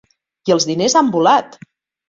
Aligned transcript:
I 0.51 0.55
els 0.55 0.65
diners 0.71 0.97
han 1.03 1.13
volat! 1.19 1.57